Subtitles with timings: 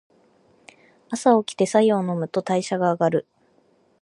[1.11, 3.27] 朝おきて白湯を飲むと代謝が上がる。